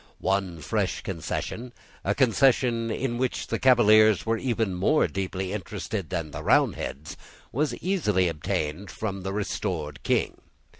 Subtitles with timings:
[0.17, 6.31] One fresh concession, a concession in which the Cavaliers were even more deeply interested than
[6.31, 7.15] the Roundheads,
[7.51, 10.41] was easily obtained from the restored King.